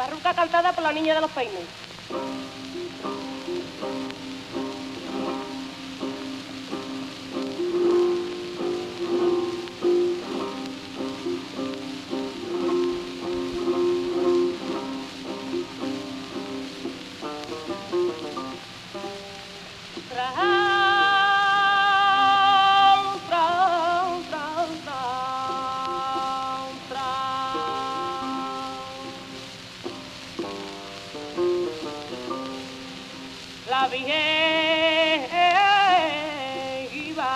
[0.00, 2.39] Barruca cantada por la niña de los peines.
[33.70, 35.28] La Virgen
[36.92, 37.32] iba.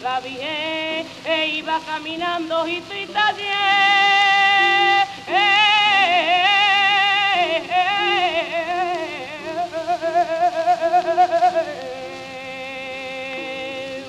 [0.00, 1.06] La Virgen
[1.54, 2.80] iba caminando y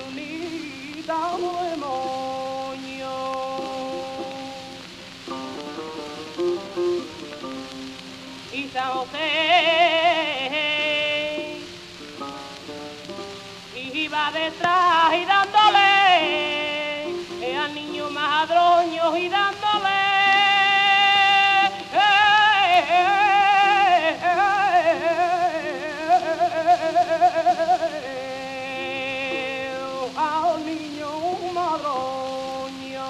[0.06, 1.73] Unida
[13.94, 15.90] iba detrás y dándole
[17.40, 20.14] eh, al niño madroño y dándole
[30.16, 31.10] al niño
[31.54, 33.06] madroño.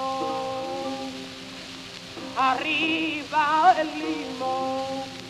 [2.37, 5.24] Arriba el limón,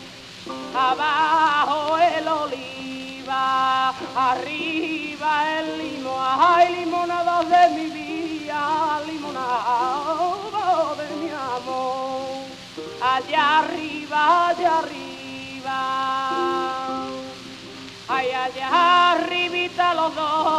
[0.75, 12.47] abajo el oliva, arriba el limón, ay limonada de mi vida, limonada de mi amor,
[13.01, 15.79] allá arriba, allá arriba,
[18.07, 20.54] ay allá arribita los dos,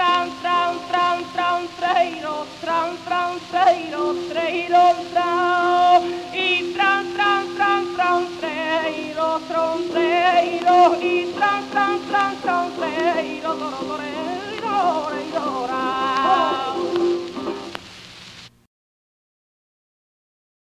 [0.00, 8.22] tran, tran, tran, tran, treiro, tran, tran, treiro, treiro, tran, y tran, tran, tran, tran,
[8.40, 13.98] treiro, tron, treiro, y tran, tran, tran, tran, treiro, toro,
[14.64, 15.79] toro, toro,